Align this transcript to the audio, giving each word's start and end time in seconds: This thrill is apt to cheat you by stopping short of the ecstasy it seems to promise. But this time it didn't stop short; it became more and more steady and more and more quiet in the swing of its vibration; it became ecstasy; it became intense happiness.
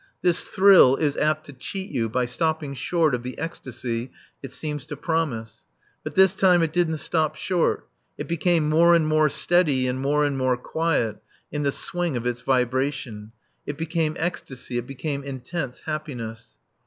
This 0.23 0.45
thrill 0.45 0.95
is 0.95 1.15
apt 1.17 1.45
to 1.45 1.53
cheat 1.53 1.91
you 1.91 2.09
by 2.09 2.25
stopping 2.25 2.73
short 2.73 3.13
of 3.13 3.21
the 3.21 3.37
ecstasy 3.37 4.11
it 4.41 4.51
seems 4.51 4.83
to 4.87 4.97
promise. 4.97 5.67
But 6.03 6.15
this 6.15 6.33
time 6.33 6.63
it 6.63 6.73
didn't 6.73 6.97
stop 6.97 7.35
short; 7.35 7.87
it 8.17 8.27
became 8.27 8.67
more 8.67 8.95
and 8.95 9.07
more 9.07 9.29
steady 9.29 9.87
and 9.87 10.01
more 10.01 10.25
and 10.25 10.35
more 10.39 10.57
quiet 10.57 11.21
in 11.51 11.61
the 11.61 11.71
swing 11.71 12.17
of 12.17 12.25
its 12.25 12.41
vibration; 12.41 13.31
it 13.67 13.77
became 13.77 14.17
ecstasy; 14.19 14.79
it 14.79 14.87
became 14.87 15.21
intense 15.23 15.81
happiness. 15.81 16.57